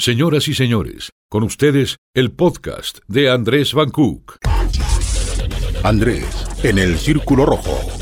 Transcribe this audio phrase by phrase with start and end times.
[0.00, 4.38] Señoras y señores, con ustedes el podcast de Andrés Van Cook.
[5.84, 7.99] Andrés, en el Círculo Rojo.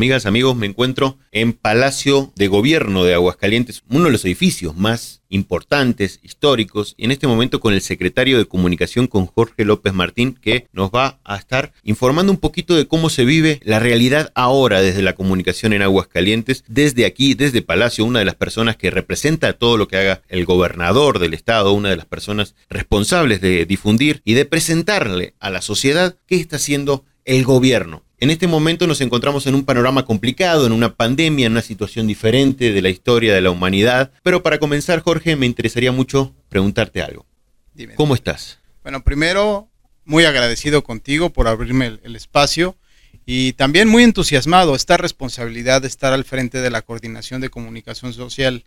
[0.00, 5.20] Amigas, amigos, me encuentro en Palacio de Gobierno de Aguascalientes, uno de los edificios más
[5.28, 10.38] importantes, históricos, y en este momento con el secretario de Comunicación, con Jorge López Martín,
[10.40, 14.80] que nos va a estar informando un poquito de cómo se vive la realidad ahora
[14.80, 19.52] desde la comunicación en Aguascalientes, desde aquí, desde Palacio, una de las personas que representa
[19.52, 24.22] todo lo que haga el gobernador del estado, una de las personas responsables de difundir
[24.24, 29.00] y de presentarle a la sociedad qué está haciendo el gobierno en este momento nos
[29.00, 33.34] encontramos en un panorama complicado, en una pandemia, en una situación diferente de la historia
[33.34, 34.12] de la humanidad.
[34.22, 37.26] Pero para comenzar, Jorge, me interesaría mucho preguntarte algo.
[37.74, 37.94] Dime.
[37.94, 38.58] ¿Cómo estás?
[38.82, 39.70] Bueno, primero,
[40.04, 42.76] muy agradecido contigo por abrirme el, el espacio
[43.24, 44.74] y también muy entusiasmado.
[44.74, 48.64] Esta responsabilidad de estar al frente de la coordinación de comunicación social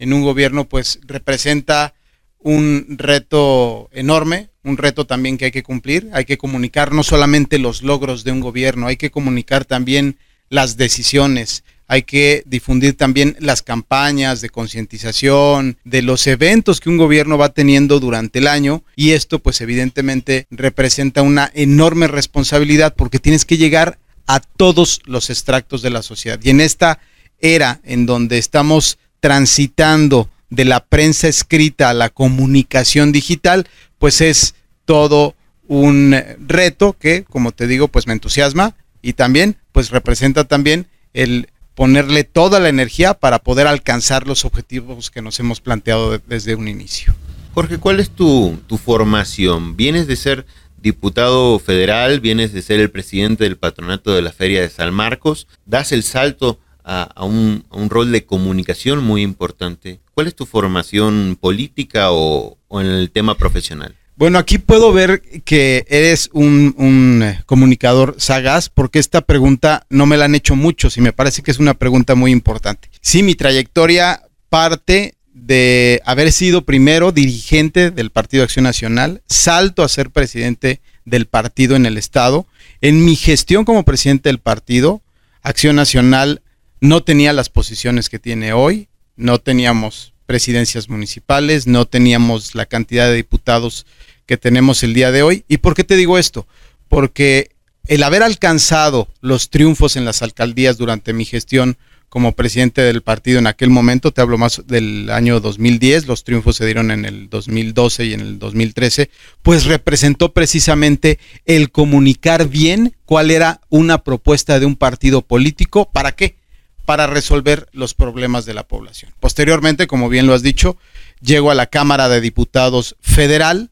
[0.00, 1.94] en un gobierno, pues representa
[2.38, 6.08] un reto enorme, un reto también que hay que cumplir.
[6.12, 10.76] Hay que comunicar no solamente los logros de un gobierno, hay que comunicar también las
[10.76, 17.38] decisiones, hay que difundir también las campañas de concientización, de los eventos que un gobierno
[17.38, 23.44] va teniendo durante el año y esto pues evidentemente representa una enorme responsabilidad porque tienes
[23.44, 26.40] que llegar a todos los extractos de la sociedad.
[26.42, 26.98] Y en esta
[27.40, 33.66] era en donde estamos transitando de la prensa escrita a la comunicación digital,
[33.98, 35.34] pues es todo
[35.68, 36.16] un
[36.46, 42.24] reto que, como te digo, pues me entusiasma y también pues representa también el ponerle
[42.24, 47.14] toda la energía para poder alcanzar los objetivos que nos hemos planteado desde un inicio.
[47.52, 49.76] Jorge, ¿cuál es tu, tu formación?
[49.76, 50.46] ¿Vienes de ser
[50.78, 52.20] diputado federal?
[52.20, 55.48] ¿Vienes de ser el presidente del patronato de la Feria de San Marcos?
[55.64, 60.00] ¿Das el salto a, un, rol de comunicación muy importante.
[60.16, 63.94] ¿Cuál es tu formación política o, en el tema profesional?
[64.16, 70.16] Bueno, aquí puedo ver que eres un, un, comunicador sagaz porque esta pregunta no me
[70.16, 72.88] la han hecho muchos y me parece que es una pregunta muy importante.
[73.02, 79.88] Sí, mi trayectoria parte de haber sido primero dirigente del Partido Acción Nacional, salto a
[79.90, 82.46] ser presidente del partido en el Estado.
[82.80, 85.02] En mi gestión como presidente del partido,
[85.42, 86.40] Acción Nacional
[86.80, 93.06] no tenía las posiciones que tiene hoy, no teníamos presidencias municipales, no teníamos la cantidad
[93.06, 93.86] de diputados
[94.26, 95.44] que tenemos el día de hoy.
[95.48, 96.46] ¿Y por qué te digo esto?
[96.88, 97.50] Porque
[97.86, 101.78] el haber alcanzado los triunfos en las alcaldías durante mi gestión
[102.08, 106.56] como presidente del partido en aquel momento, te hablo más del año 2010, los triunfos
[106.56, 109.10] se dieron en el 2012 y en el 2013,
[109.42, 116.12] pues representó precisamente el comunicar bien cuál era una propuesta de un partido político, ¿para
[116.12, 116.36] qué?
[116.86, 119.12] Para resolver los problemas de la población.
[119.20, 120.78] Posteriormente, como bien lo has dicho,
[121.20, 123.70] llego a la Cámara de Diputados Federal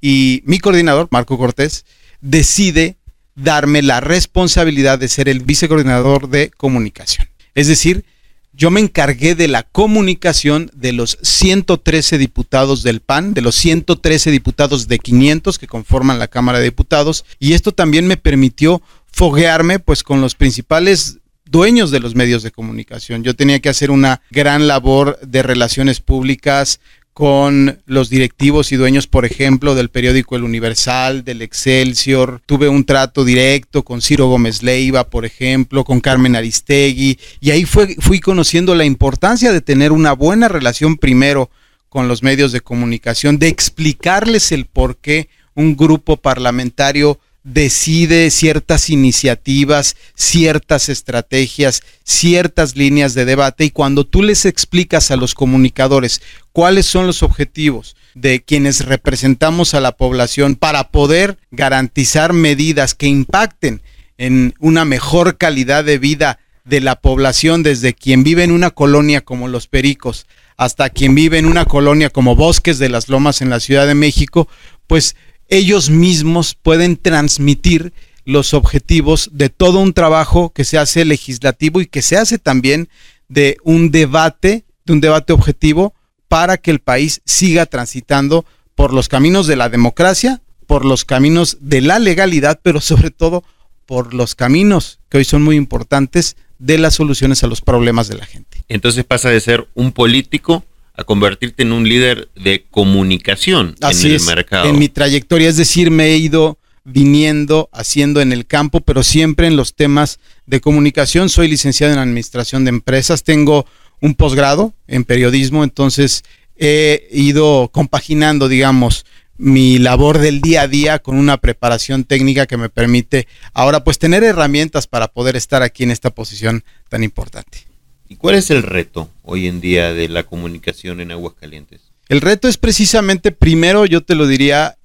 [0.00, 1.84] y mi coordinador, Marco Cortés,
[2.20, 2.96] decide
[3.34, 7.28] darme la responsabilidad de ser el vicecoordinador de comunicación.
[7.54, 8.04] Es decir,
[8.52, 14.30] yo me encargué de la comunicación de los 113 diputados del PAN, de los 113
[14.30, 19.78] diputados de 500 que conforman la Cámara de Diputados, y esto también me permitió foguearme
[19.78, 21.18] pues con los principales
[21.52, 23.22] dueños de los medios de comunicación.
[23.22, 26.80] Yo tenía que hacer una gran labor de relaciones públicas
[27.12, 32.40] con los directivos y dueños, por ejemplo, del periódico El Universal, del Excelsior.
[32.46, 37.66] Tuve un trato directo con Ciro Gómez Leiva, por ejemplo, con Carmen Aristegui, y ahí
[37.66, 41.50] fue, fui conociendo la importancia de tener una buena relación primero
[41.90, 48.88] con los medios de comunicación, de explicarles el por qué un grupo parlamentario decide ciertas
[48.88, 56.22] iniciativas, ciertas estrategias, ciertas líneas de debate y cuando tú les explicas a los comunicadores
[56.52, 63.06] cuáles son los objetivos de quienes representamos a la población para poder garantizar medidas que
[63.06, 63.82] impacten
[64.18, 69.20] en una mejor calidad de vida de la población desde quien vive en una colonia
[69.22, 70.26] como Los Pericos
[70.56, 73.94] hasta quien vive en una colonia como Bosques de las Lomas en la Ciudad de
[73.94, 74.48] México,
[74.86, 75.16] pues
[75.52, 77.92] ellos mismos pueden transmitir
[78.24, 82.88] los objetivos de todo un trabajo que se hace legislativo y que se hace también
[83.28, 85.92] de un debate, de un debate objetivo
[86.28, 91.58] para que el país siga transitando por los caminos de la democracia, por los caminos
[91.60, 93.44] de la legalidad, pero sobre todo
[93.84, 98.16] por los caminos que hoy son muy importantes de las soluciones a los problemas de
[98.16, 98.64] la gente.
[98.68, 100.64] Entonces pasa de ser un político
[100.94, 104.68] a convertirte en un líder de comunicación en el mercado.
[104.68, 109.46] En mi trayectoria, es decir, me he ido viniendo, haciendo en el campo, pero siempre
[109.46, 111.28] en los temas de comunicación.
[111.28, 113.66] Soy licenciado en Administración de Empresas, tengo
[114.00, 116.24] un posgrado en periodismo, entonces
[116.56, 119.06] he ido compaginando, digamos,
[119.38, 123.98] mi labor del día a día con una preparación técnica que me permite ahora pues
[123.98, 127.71] tener herramientas para poder estar aquí en esta posición tan importante.
[128.12, 131.80] ¿Y cuál es el reto hoy en día de la comunicación en Aguascalientes?
[132.10, 134.76] El reto es precisamente, primero yo te lo diría,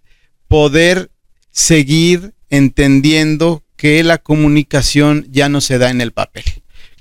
[0.47, 1.12] poder
[1.51, 6.45] seguir entendiendo que la comunicación ya no se da en el papel,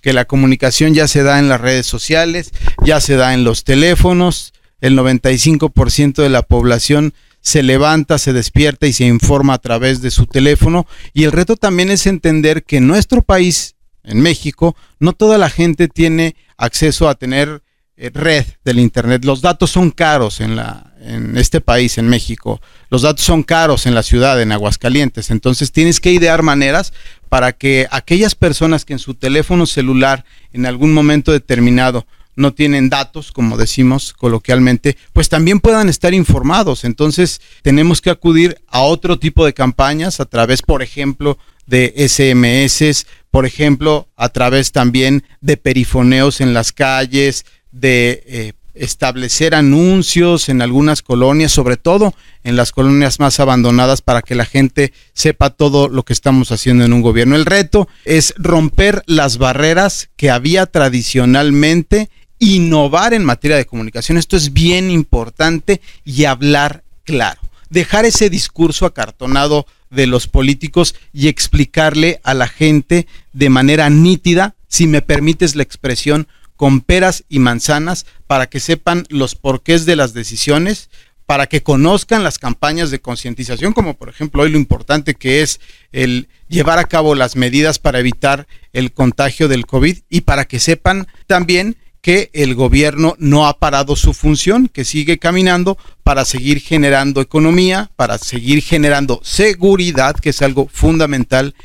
[0.02, 2.50] que la comunicación ya se da en las redes sociales,
[2.84, 8.88] ya se da en los teléfonos, el 95% de la población se levanta, se despierta
[8.88, 10.88] y se informa a través de su teléfono.
[11.14, 13.75] Y el reto también es entender que nuestro país,
[14.06, 17.62] en México, no toda la gente tiene acceso a tener
[17.98, 19.24] eh, red del Internet.
[19.24, 22.60] Los datos son caros en, la, en este país, en México.
[22.90, 25.30] Los datos son caros en la ciudad, en Aguascalientes.
[25.30, 26.92] Entonces tienes que idear maneras
[27.28, 32.06] para que aquellas personas que en su teléfono celular en algún momento determinado
[32.36, 36.84] no tienen datos, como decimos coloquialmente, pues también puedan estar informados.
[36.84, 43.06] Entonces tenemos que acudir a otro tipo de campañas a través, por ejemplo, de SMS,
[43.30, 50.62] por ejemplo, a través también de perifoneos en las calles, de eh, establecer anuncios en
[50.62, 52.14] algunas colonias, sobre todo
[52.44, 56.84] en las colonias más abandonadas, para que la gente sepa todo lo que estamos haciendo
[56.84, 57.36] en un gobierno.
[57.36, 64.18] El reto es romper las barreras que había tradicionalmente innovar en materia de comunicación.
[64.18, 67.40] Esto es bien importante y hablar claro.
[67.70, 74.54] Dejar ese discurso acartonado de los políticos y explicarle a la gente de manera nítida,
[74.68, 79.96] si me permites la expresión, con peras y manzanas, para que sepan los porqués de
[79.96, 80.88] las decisiones,
[81.26, 85.60] para que conozcan las campañas de concientización, como por ejemplo hoy lo importante que es
[85.90, 90.60] el llevar a cabo las medidas para evitar el contagio del COVID y para que
[90.60, 96.60] sepan también que el gobierno no ha parado su función, que sigue caminando para seguir
[96.60, 101.56] generando economía, para seguir generando seguridad, que es algo fundamental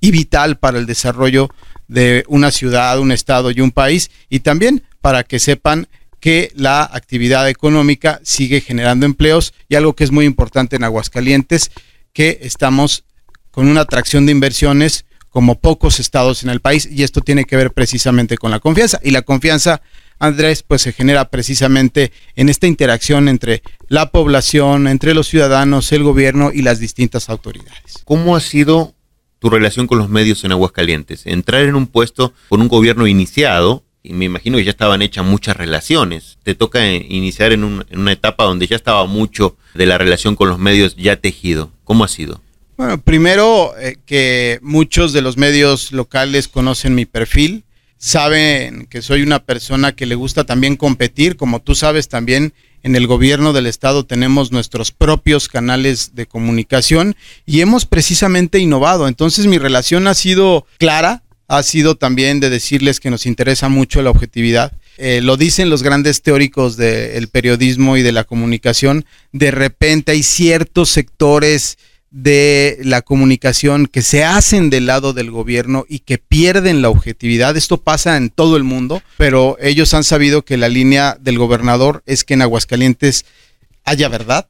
[0.00, 1.50] y vital para el desarrollo
[1.86, 5.86] de una ciudad, un estado y un país, y también para que sepan
[6.18, 11.72] que la actividad económica sigue generando empleos y algo que es muy importante en Aguascalientes,
[12.14, 13.04] que estamos
[13.50, 17.56] con una atracción de inversiones como pocos estados en el país y esto tiene que
[17.56, 19.80] ver precisamente con la confianza y la confianza
[20.20, 26.04] Andrés, pues se genera precisamente en esta interacción entre la población, entre los ciudadanos, el
[26.04, 28.02] gobierno y las distintas autoridades.
[28.04, 28.94] ¿Cómo ha sido
[29.38, 31.26] tu relación con los medios en Aguascalientes?
[31.26, 35.24] Entrar en un puesto con un gobierno iniciado, y me imagino que ya estaban hechas
[35.24, 36.36] muchas relaciones.
[36.42, 40.50] Te toca iniciar en, en una etapa donde ya estaba mucho de la relación con
[40.50, 41.70] los medios ya tejido.
[41.84, 42.42] ¿Cómo ha sido?
[42.80, 47.64] Bueno, primero eh, que muchos de los medios locales conocen mi perfil,
[47.98, 52.96] saben que soy una persona que le gusta también competir, como tú sabes también en
[52.96, 59.08] el gobierno del estado tenemos nuestros propios canales de comunicación y hemos precisamente innovado.
[59.08, 64.00] Entonces mi relación ha sido clara, ha sido también de decirles que nos interesa mucho
[64.00, 64.72] la objetividad.
[64.96, 70.22] Eh, lo dicen los grandes teóricos del periodismo y de la comunicación, de repente hay
[70.22, 71.76] ciertos sectores
[72.10, 77.56] de la comunicación que se hacen del lado del gobierno y que pierden la objetividad.
[77.56, 82.02] Esto pasa en todo el mundo, pero ellos han sabido que la línea del gobernador
[82.06, 83.26] es que en Aguascalientes
[83.84, 84.48] haya verdad,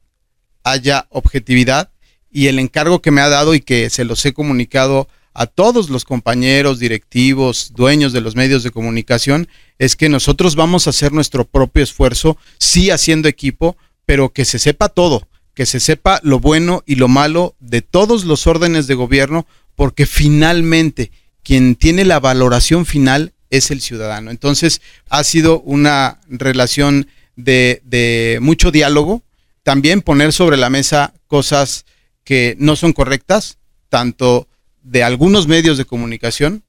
[0.63, 1.91] haya objetividad
[2.31, 5.89] y el encargo que me ha dado y que se los he comunicado a todos
[5.89, 9.47] los compañeros, directivos, dueños de los medios de comunicación,
[9.79, 14.59] es que nosotros vamos a hacer nuestro propio esfuerzo, sí haciendo equipo, pero que se
[14.59, 18.95] sepa todo, que se sepa lo bueno y lo malo de todos los órdenes de
[18.95, 21.11] gobierno, porque finalmente
[21.43, 24.31] quien tiene la valoración final es el ciudadano.
[24.31, 29.23] Entonces ha sido una relación de, mucho diálogo,
[29.63, 31.85] también poner sobre la mesa cosas
[32.23, 33.57] que no son correctas,
[33.89, 34.47] tanto
[34.81, 36.63] de algunos medios de comunicación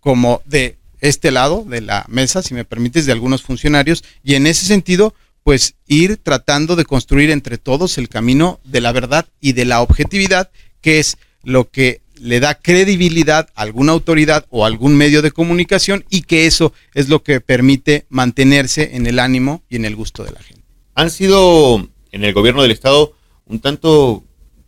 [0.00, 4.46] como de este lado de la mesa, si me permites, de algunos funcionarios, y en
[4.46, 9.52] ese sentido, pues ir tratando de construir entre todos el camino de la verdad y
[9.52, 14.96] de la objetividad, que es lo que le da credibilidad a alguna autoridad o algún
[14.96, 19.76] medio de comunicación y que eso es lo que permite mantenerse en el ánimo y
[19.76, 20.62] en el gusto de la gente.
[20.94, 23.14] Han sido en el gobierno del estado
[23.46, 24.22] un tanto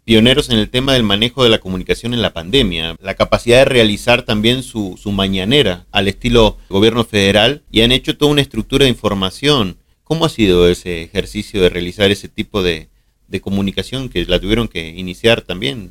[0.04, 3.64] pioneros en el tema del manejo de la comunicación en la pandemia, la capacidad de
[3.66, 8.85] realizar también su, su mañanera al estilo gobierno federal y han hecho toda una estructura
[8.85, 9.78] de información
[10.14, 12.88] ¿Cómo ha sido ese ejercicio de realizar ese tipo de,
[13.42, 15.90] comunicación que la tuvieron que iniciar también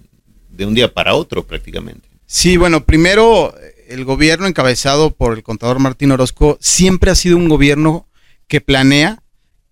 [0.50, 2.08] de un día para otro prácticamente?
[2.26, 3.54] Sí, bueno, primero
[3.90, 8.08] el gobierno encabezado por el contador Martín Orozco siempre ha sido un gobierno
[8.48, 9.23] que planea,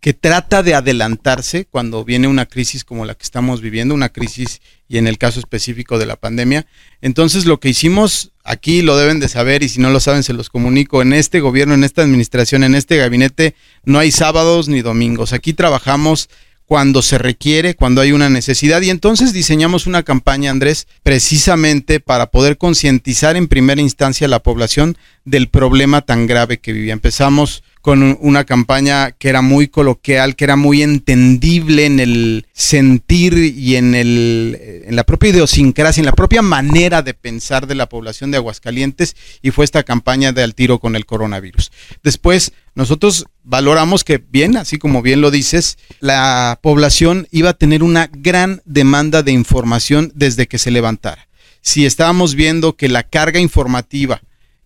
[0.01, 4.59] que trata de adelantarse cuando viene una crisis como la que estamos viviendo, una crisis
[4.89, 6.65] y en el caso específico de la pandemia.
[7.01, 10.33] Entonces lo que hicimos aquí lo deben de saber y si no lo saben se
[10.33, 13.55] los comunico, en este gobierno, en esta administración, en este gabinete
[13.85, 15.33] no hay sábados ni domingos.
[15.33, 16.29] Aquí trabajamos
[16.65, 18.81] cuando se requiere, cuando hay una necesidad.
[18.81, 24.41] Y entonces diseñamos una campaña, Andrés, precisamente para poder concientizar en primera instancia a la
[24.41, 26.93] población del problema tan grave que vivía.
[26.93, 33.37] Empezamos con una campaña que era muy coloquial, que era muy entendible en el sentir
[33.37, 37.89] y en, el, en la propia idiosincrasia, en la propia manera de pensar de la
[37.89, 41.71] población de Aguascalientes y fue esta campaña de al tiro con el coronavirus.
[42.03, 47.81] Después, nosotros valoramos que bien, así como bien lo dices, la población iba a tener
[47.83, 51.27] una gran demanda de información desde que se levantara.
[51.61, 54.21] Si estábamos viendo que la carga informativa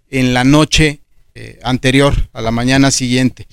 [0.09, 1.01] en la noche
[1.35, 3.47] eh, anterior, a la mañana siguiente,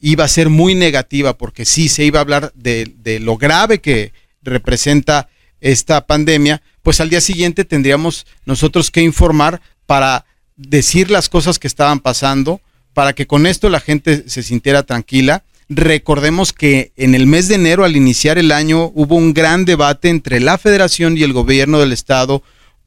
[0.00, 3.80] iba a ser muy negativa porque sí se iba a hablar de, de lo grave
[3.80, 5.28] que representa
[5.60, 10.24] esta pandemia, pues al día siguiente tendríamos nosotros que informar para
[10.56, 12.60] decir las cosas que estaban pasando,
[12.94, 15.44] para que con esto la gente se sintiera tranquila.
[15.68, 20.08] Recordemos que en el mes de enero, al iniciar el año, hubo un gran debate
[20.08, 22.42] entre la federación y el gobierno del estado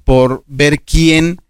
[0.05, 1.41] por ver quién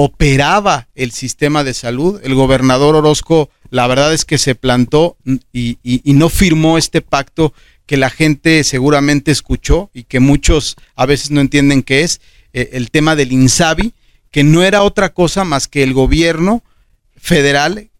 [0.00, 2.20] operaba el sistema de salud.
[2.22, 5.16] El gobernador Orozco, la verdad es que se plantó
[5.52, 7.52] y, no firmó este pacto
[7.84, 12.20] que la gente seguramente escuchó y que muchos a veces no entienden qué es,
[12.52, 13.92] eh, el tema del INSABI,
[14.30, 16.62] que no era otra cosa más que el gobierno
[17.16, 17.90] federal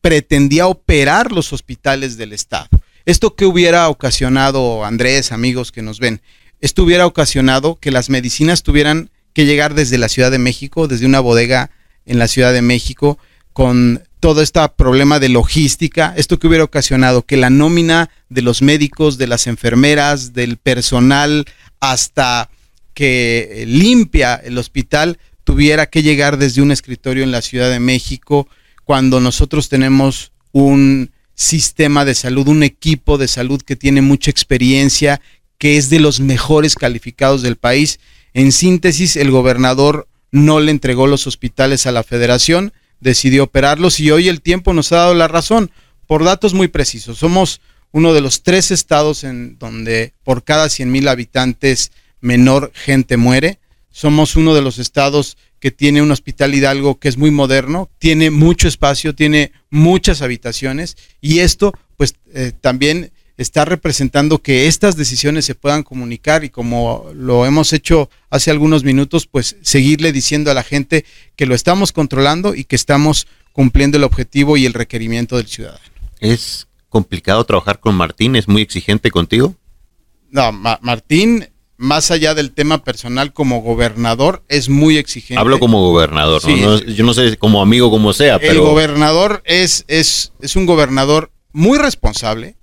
[0.00, 2.68] pretendía operar los hospitales del Estado.
[3.04, 6.20] ¿Esto que hubiera ocasionado, Andrés, amigos que nos ven?
[6.60, 11.06] Esto hubiera ocasionado que las medicinas tuvieran que llegar desde la Ciudad de México, desde
[11.06, 11.70] una bodega
[12.06, 13.18] en la Ciudad de México,
[13.52, 18.62] con todo este problema de logística, esto que hubiera ocasionado que la nómina de los
[18.62, 21.44] médicos, de las enfermeras, del personal,
[21.80, 22.48] hasta
[22.94, 28.48] que limpia el hospital, tuviera que llegar desde un escritorio en la Ciudad de México,
[28.84, 35.20] cuando nosotros tenemos un sistema de salud, un equipo de salud que tiene mucha experiencia,
[35.58, 37.98] que es de los mejores calificados del país
[38.34, 44.10] en síntesis, el gobernador no le entregó los hospitales a la federación, decidió operarlos y
[44.10, 45.70] hoy el tiempo nos ha dado la razón
[46.06, 47.18] por datos muy precisos.
[47.18, 47.60] Somos
[47.92, 53.60] uno de los tres estados en donde por cada 100 mil habitantes menor gente muere.
[53.92, 58.32] Somos uno de los estados que tiene un hospital Hidalgo que es muy moderno, tiene
[58.32, 65.44] mucho espacio, tiene muchas habitaciones y esto pues eh, también está representando que estas decisiones
[65.44, 70.54] se puedan comunicar y como lo hemos hecho hace algunos minutos, pues seguirle diciendo a
[70.54, 71.04] la gente
[71.36, 75.84] que lo estamos controlando y que estamos cumpliendo el objetivo y el requerimiento del ciudadano.
[76.20, 78.36] ¿Es complicado trabajar con Martín?
[78.36, 79.54] ¿Es muy exigente contigo?
[80.30, 85.40] No, Martín, más allá del tema personal como gobernador, es muy exigente.
[85.40, 86.42] Hablo como gobernador,
[86.86, 88.52] yo no sé como amigo como sea, pero...
[88.52, 92.56] El gobernador es, es, es un gobernador muy responsable,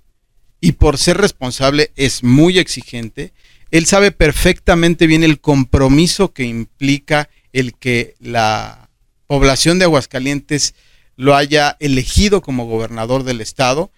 [0.62, 3.34] y por ser responsable es muy exigente.
[3.72, 8.88] Él sabe perfectamente bien el compromiso que implica el que la
[9.26, 10.74] población de Aguascalientes
[11.16, 13.90] lo haya elegido como gobernador del estado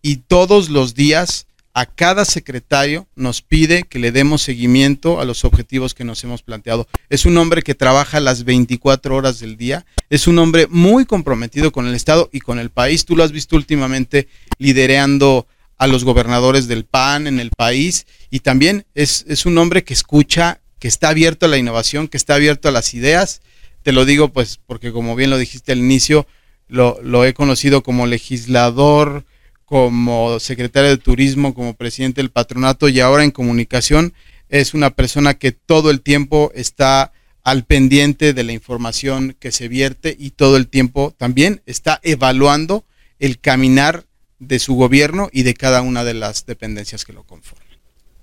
[0.00, 5.44] y todos los días a cada secretario nos pide que le demos seguimiento a los
[5.44, 6.86] objetivos que nos hemos planteado.
[7.08, 11.72] Es un hombre que trabaja las 24 horas del día, es un hombre muy comprometido
[11.72, 13.06] con el Estado y con el país.
[13.06, 15.48] Tú lo has visto últimamente liderando
[15.82, 20.60] a los gobernadores del PAN en el país y también es, un hombre que escucha,
[20.78, 23.42] que está abierto a la innovación, que está abierto a las ideas.
[23.82, 26.28] Te lo digo pues porque como bien lo dijiste al inicio,
[26.68, 29.24] lo, lo he conocido como legislador,
[29.64, 34.14] como secretario de turismo, como presidente del patronato y ahora en comunicación.
[34.48, 37.12] Es una persona que todo el tiempo está
[37.42, 42.84] al pendiente de la información que se vierte y todo el tiempo también está evaluando
[43.18, 44.04] el caminar
[44.42, 47.66] de su gobierno y de cada una de las dependencias que lo conforman.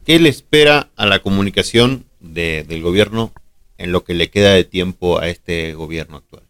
[0.06, 3.32] ¿Qué le espera a la comunicación del gobierno
[3.78, 6.44] en lo que le queda de tiempo a este gobierno actual?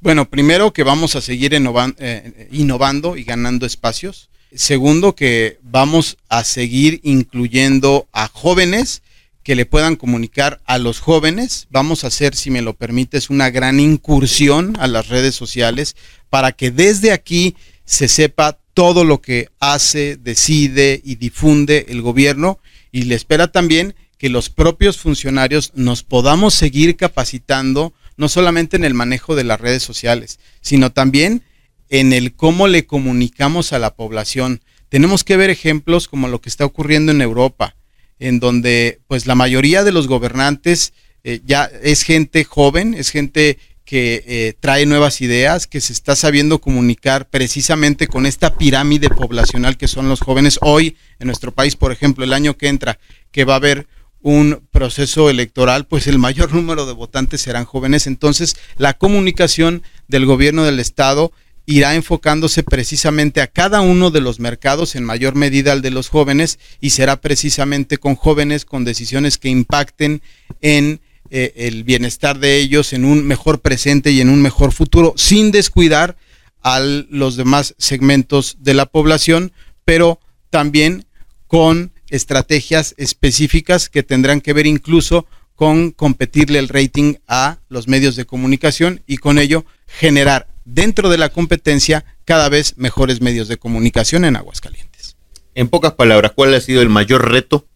[0.00, 4.30] Bueno, primero que vamos a seguir eh, innovando y ganando espacios.
[4.54, 9.02] Segundo, que vamos a seguir incluyendo a jóvenes
[9.42, 11.66] que le puedan comunicar a los jóvenes.
[11.70, 15.96] Vamos a hacer, si me lo permites, una gran incursión a las redes sociales
[16.30, 22.58] para que desde aquí se sepa todo lo que hace, decide y difunde el gobierno
[22.92, 28.84] y le espera también que los propios funcionarios nos podamos seguir capacitando, no solamente en
[28.84, 31.42] el manejo de las redes sociales, sino también
[31.88, 34.60] en el cómo le comunicamos a la población.
[34.88, 37.76] tenemos que ver ejemplos como lo que está ocurriendo en Europa,
[38.18, 43.58] en donde pues la mayoría de los gobernantes eh, ya es gente joven, es gente
[43.90, 49.76] que eh, trae nuevas ideas, que se está sabiendo comunicar precisamente con esta pirámide poblacional
[49.76, 50.60] que son los jóvenes.
[50.62, 53.00] Hoy en nuestro país, por ejemplo, el año que entra,
[53.32, 53.88] que va a haber
[54.22, 58.06] un proceso electoral, pues el mayor número de votantes serán jóvenes.
[58.06, 61.32] Entonces, la comunicación del gobierno del Estado
[61.66, 66.10] irá enfocándose precisamente a cada uno de los mercados, en mayor medida al de los
[66.10, 70.22] jóvenes, y será precisamente con jóvenes, con decisiones que impacten
[70.60, 75.14] en eh, el bienestar de ellos, en un mejor presente y en un mejor futuro,
[75.16, 76.16] sin descuidar
[76.62, 79.52] a los demás segmentos de la población,
[79.84, 80.20] pero
[80.50, 81.06] también
[81.46, 88.16] con estrategias específicas que tendrán que ver incluso con competirle el rating a los medios
[88.16, 93.56] de comunicación y con ello generar dentro de la competencia cada vez mejores medios de
[93.56, 95.16] comunicación en Aguascalientes.
[95.54, 97.66] En pocas palabras, ¿cuál ha sido el mayor reto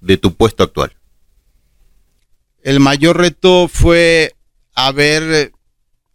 [0.00, 0.92] de tu puesto actual?
[2.62, 4.34] El mayor reto fue
[4.74, 5.52] haber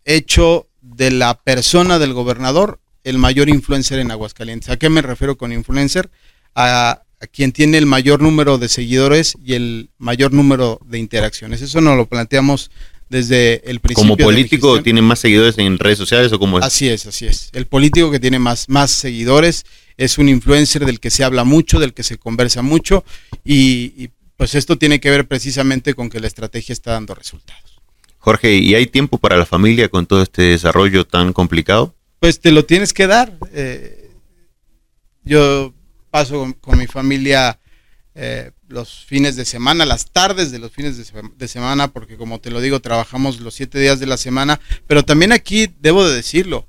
[0.05, 4.69] hecho de la persona del gobernador el mayor influencer en Aguascalientes.
[4.69, 6.09] ¿A qué me refiero con influencer?
[6.55, 11.61] A a quien tiene el mayor número de seguidores y el mayor número de interacciones.
[11.61, 12.69] Eso nos lo planteamos
[13.09, 14.15] desde el principio.
[14.15, 16.65] ¿Como político tiene más seguidores en redes sociales o como es?
[16.65, 17.49] Así es, así es.
[17.53, 21.79] El político que tiene más, más seguidores es un influencer del que se habla mucho,
[21.79, 23.03] del que se conversa mucho
[23.43, 27.82] y, y pues esto tiene que ver precisamente con que la estrategia está dando resultados.
[28.20, 31.96] Jorge, ¿y hay tiempo para la familia con todo este desarrollo tan complicado?
[32.20, 33.38] Pues te lo tienes que dar.
[33.51, 34.12] Eh,
[35.24, 35.74] yo
[36.12, 37.60] paso con, mi familia
[38.15, 42.51] eh, los fines de semana, las tardes de los fines de, semana, porque como te
[42.51, 46.67] lo digo, trabajamos los siete días de la semana, pero también aquí debo de decirlo,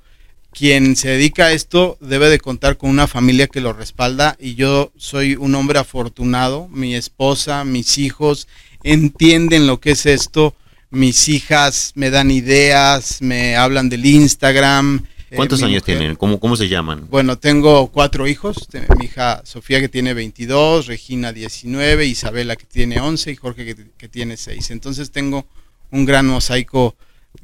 [0.51, 4.55] quien se dedica a esto debe de contar con una familia que lo respalda y
[4.55, 8.47] yo soy un hombre afortunado, mi esposa, mis hijos
[8.83, 10.55] entienden lo que es esto,
[10.89, 16.15] mis hijas me dan ideas, me hablan del Instagram, eh, ¿Cuántos años tienen?
[16.15, 17.05] ¿Cómo, ¿Cómo se llaman?
[17.07, 18.67] Bueno, tengo cuatro hijos.
[18.97, 24.07] Mi hija Sofía que tiene 22, Regina 19, Isabela que tiene 11 y Jorge que,
[24.07, 24.71] tiene 6.
[24.71, 25.45] Entonces tengo
[25.91, 26.95] un gran mosaico,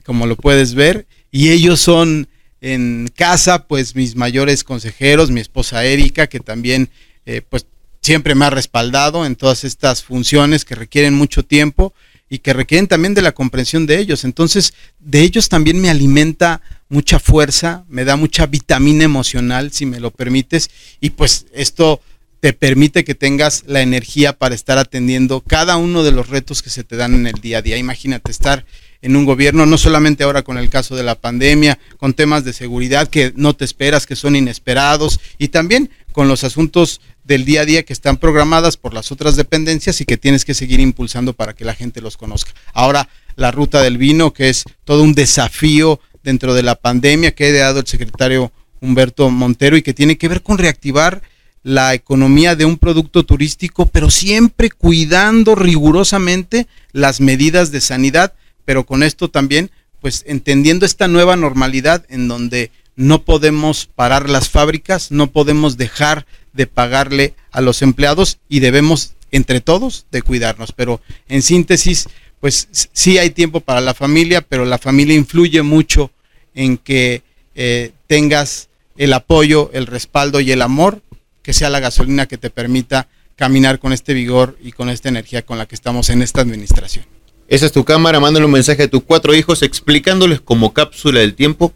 [0.04, 1.06] como lo puedes ver.
[1.32, 2.28] Y ellos son
[2.66, 6.90] en casa, pues mis mayores consejeros, mi esposa Erika, que también,
[7.28, 7.68] eh, pues
[8.02, 11.94] siempre me ha respaldado en todas estas funciones que requieren mucho tiempo
[12.28, 14.24] y que requieren también de la comprensión de ellos.
[14.24, 20.00] Entonces, de ellos también me alimenta mucha fuerza, me da mucha vitamina emocional, si me
[20.00, 22.02] lo permites, y pues esto
[22.40, 26.72] te permite que tengas la energía para estar atendiendo cada uno de los retos que
[26.72, 27.78] se te dan en el día a día.
[27.78, 28.66] Imagínate estar
[29.06, 32.54] en un gobierno, no solamente ahora con el caso de la pandemia, con temas de
[32.54, 37.62] seguridad que no te esperas, que son inesperados, y también con los asuntos del día
[37.62, 41.34] a día que están programadas por las otras dependencias y que tienes que seguir impulsando
[41.34, 42.54] para que la gente los conozca.
[42.74, 47.46] Ahora, la ruta del vino, que es todo un desafío dentro de la pandemia que
[47.46, 51.22] ha ideado el secretario Humberto Montero y que tiene que ver con reactivar
[51.62, 58.34] la economía de un producto turístico, pero siempre cuidando rigurosamente las medidas de sanidad,
[58.66, 64.50] pero con esto también, pues entendiendo esta nueva normalidad en donde no podemos parar las
[64.50, 70.72] fábricas, no podemos dejar de pagarle a los empleados y debemos entre todos de cuidarnos.
[70.72, 72.08] Pero en síntesis,
[72.40, 76.12] pues sí hay tiempo para la familia, pero la familia influye mucho
[76.54, 77.22] en que
[77.54, 81.02] eh, tengas el apoyo, el respaldo y el amor,
[81.42, 85.46] que sea la gasolina que te permita caminar con este vigor y con esta energía
[85.46, 87.06] con la que estamos en esta administración.
[87.48, 91.36] Esa es tu cámara, mándale un mensaje a tus cuatro hijos explicándoles como cápsula del
[91.36, 91.74] tiempo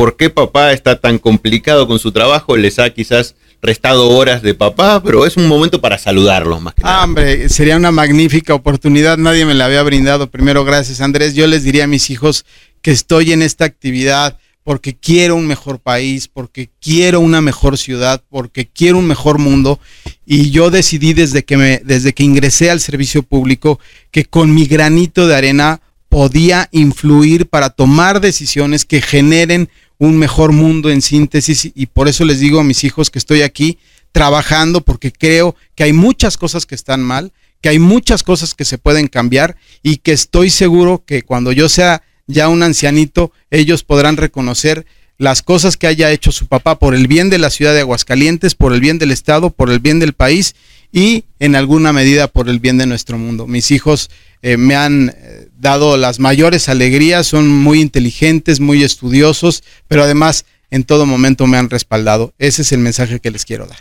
[0.00, 4.54] por qué papá está tan complicado con su trabajo, les ha quizás restado horas de
[4.54, 7.00] papá, pero es un momento para saludarlos más que nada.
[7.00, 10.30] Ah, hombre, sería una magnífica oportunidad, nadie me la había brindado.
[10.30, 11.34] Primero, gracias Andrés.
[11.34, 12.46] Yo les diría a mis hijos
[12.80, 18.22] que estoy en esta actividad porque quiero un mejor país, porque quiero una mejor ciudad,
[18.28, 19.80] porque quiero un mejor mundo.
[20.26, 24.66] Y yo decidí desde que, me, desde que ingresé al servicio público que con mi
[24.66, 31.70] granito de arena podía influir para tomar decisiones que generen un mejor mundo en síntesis
[31.74, 33.78] y por eso les digo a mis hijos que estoy aquí
[34.12, 38.64] trabajando porque creo que hay muchas cosas que están mal, que hay muchas cosas que
[38.64, 43.84] se pueden cambiar y que estoy seguro que cuando yo sea ya un ancianito, ellos
[43.84, 44.86] podrán reconocer
[45.18, 48.54] las cosas que haya hecho su papá por el bien de la ciudad de Aguascalientes,
[48.54, 50.54] por el bien del Estado, por el bien del país
[50.92, 53.46] y en alguna medida por el bien de nuestro mundo.
[53.46, 54.08] Mis hijos
[54.40, 60.46] eh, me han eh, dado las mayores alegrías, son muy inteligentes, muy estudiosos, pero además
[60.70, 62.32] en todo momento me han respaldado.
[62.38, 63.78] Ese es el mensaje que les quiero dar.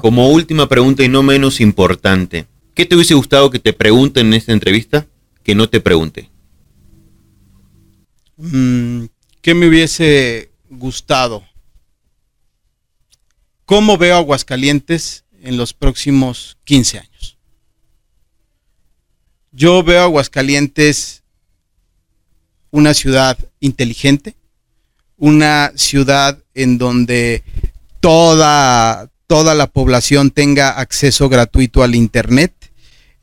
[0.00, 4.34] Como última pregunta y no menos importante, ¿qué te hubiese gustado que te pregunten en
[4.34, 5.06] esta entrevista
[5.46, 6.28] que no te pregunte?
[8.36, 9.04] Mm,
[9.40, 11.44] ¿Qué me hubiese gustado?
[13.64, 17.38] ¿Cómo veo Aguascalientes en los próximos 15 años?
[19.52, 21.22] Yo veo Aguascalientes
[22.72, 24.34] una ciudad inteligente,
[25.16, 27.44] una ciudad en donde
[28.00, 32.55] toda, toda la población tenga acceso gratuito al Internet,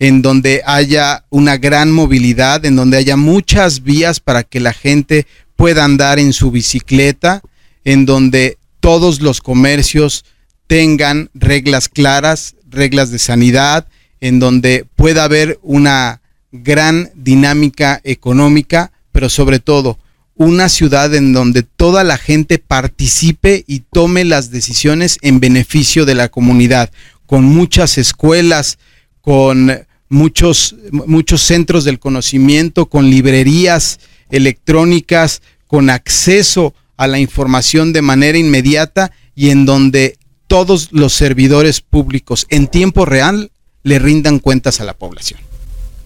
[0.04, 5.26] en donde haya una gran movilidad, en donde haya muchas vías para que la gente
[5.56, 7.42] pueda andar en su bicicleta,
[7.86, 10.26] en donde todos los comercios
[10.68, 13.88] tengan reglas claras, reglas de sanidad,
[14.20, 16.20] en donde pueda haber una
[16.52, 19.98] gran dinámica económica, pero sobre todo
[20.36, 26.16] una ciudad en donde toda la gente participe y tome las decisiones en beneficio de
[26.16, 26.92] la comunidad,
[27.26, 28.80] con muchas escuelas,
[29.22, 29.72] con
[30.14, 34.00] muchos, muchos centros del conocimiento, con librerías
[34.30, 41.82] electrónicas, con acceso a la información de manera inmediata y en donde todos los servidores
[41.82, 45.40] públicos en tiempo real le rindan cuentas a la población.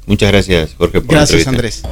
[0.06, 1.02] Muchas gracias, Jorge.
[1.02, 1.84] Por gracias, Andrés.